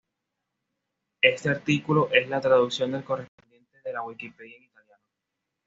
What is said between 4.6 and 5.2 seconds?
Italiano.